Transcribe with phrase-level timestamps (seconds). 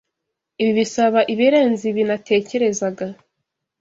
[0.61, 3.05] Ibi bisaba ibirenze ibi natekerezaga.